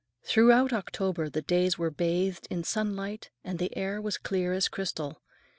Throughout 0.23 0.73
October 0.73 1.29
the 1.29 1.43
days 1.43 1.77
were 1.77 1.91
bathed 1.91 2.47
in 2.49 2.63
sunlight 2.63 3.29
and 3.43 3.59
the 3.59 3.77
air 3.77 4.01
was 4.01 4.17
clear 4.17 4.51
as 4.51 4.67
crystal. 4.67 5.21